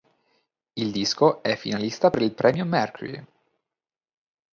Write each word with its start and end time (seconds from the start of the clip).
Il 0.73 0.89
disco 0.91 1.43
è 1.43 1.55
finalista 1.55 2.09
per 2.09 2.23
il 2.23 2.33
Premio 2.33 2.65
Mercury. 2.65 3.23